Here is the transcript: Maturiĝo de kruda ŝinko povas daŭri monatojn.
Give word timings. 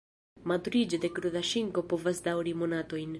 Maturiĝo 0.51 0.99
de 1.03 1.11
kruda 1.19 1.45
ŝinko 1.51 1.87
povas 1.93 2.25
daŭri 2.29 2.57
monatojn. 2.63 3.09